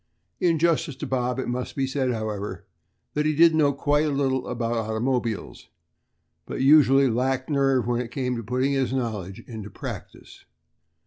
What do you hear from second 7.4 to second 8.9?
nerve when it came to putting